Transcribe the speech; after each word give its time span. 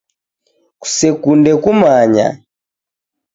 Kusekunde 0.81 1.51
kumanya. 1.63 2.27